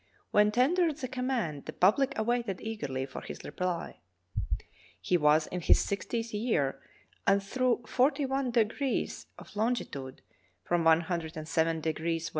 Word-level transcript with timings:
When 0.31 0.51
tendered 0.51 0.97
the 0.97 1.07
command 1.07 1.65
the 1.65 1.73
public 1.73 2.17
awaited 2.17 2.59
eagerly 2.59 3.05
for 3.05 3.21
his 3.21 3.43
reply. 3.43 3.99
He 4.99 5.15
was 5.15 5.45
in 5.45 5.61
his 5.61 5.77
sixtieth 5.79 6.33
year, 6.33 6.81
and 7.27 7.43
through 7.43 7.83
forty 7.85 8.25
one 8.25 8.49
degrees 8.49 9.27
of 9.37 9.55
longitude— 9.55 10.23
from 10.67 10.85
107° 10.85 11.81
W. 11.83 12.19